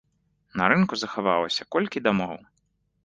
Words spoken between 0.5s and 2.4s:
На рынку захавалася колькі дамоў.